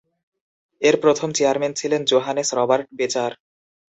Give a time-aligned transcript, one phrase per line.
[0.81, 3.31] এর প্রথম চেয়ারম্যান ছিলেন জোহানেস রবার্ট বেচার।